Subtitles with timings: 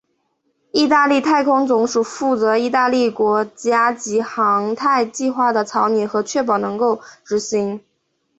[0.71, 7.79] 义大利太空总署负责义大利国家级航太计划的草拟和确保能够执行。